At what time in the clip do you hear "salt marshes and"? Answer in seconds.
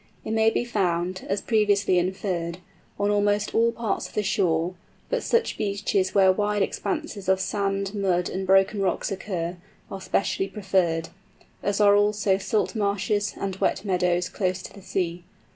12.39-13.57